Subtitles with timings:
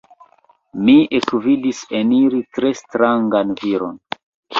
[0.85, 4.01] Mi ekvidis eniri tre strangan viron.